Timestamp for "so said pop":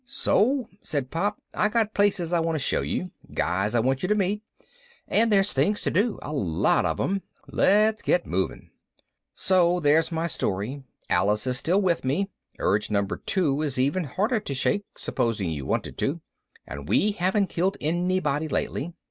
0.03-1.39